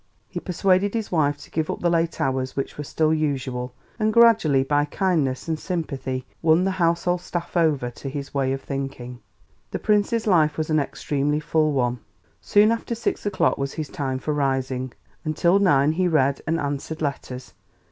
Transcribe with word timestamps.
He 0.27 0.39
persuaded 0.39 0.95
his 0.95 1.11
wife 1.11 1.37
to 1.43 1.51
give 1.51 1.69
up 1.69 1.79
the 1.81 1.87
late 1.91 2.19
hours 2.19 2.55
which 2.55 2.75
were 2.75 2.83
still 2.83 3.13
usual, 3.13 3.75
and 3.99 4.11
gradually, 4.11 4.63
by 4.63 4.85
kindness 4.85 5.47
and 5.47 5.59
sympathy, 5.59 6.25
won 6.41 6.63
the 6.63 6.71
household 6.81 7.21
staff 7.21 7.55
over 7.55 7.91
to 7.91 8.09
his 8.09 8.33
way 8.33 8.51
of 8.51 8.63
thinking. 8.63 9.19
The 9.69 9.77
Prince's 9.77 10.25
life 10.25 10.57
was 10.57 10.71
an 10.71 10.79
extremely 10.79 11.39
full 11.39 11.71
one. 11.73 11.99
Soon 12.41 12.71
after 12.71 12.95
six 12.95 13.27
o'clock 13.27 13.59
was 13.59 13.73
his 13.73 13.89
time 13.89 14.17
for 14.17 14.33
rising. 14.33 14.93
Until 15.23 15.59
nine 15.59 15.91
he 15.91 16.07
read 16.07 16.41
and 16.47 16.59
answered 16.59 17.03
letters. 17.03 17.53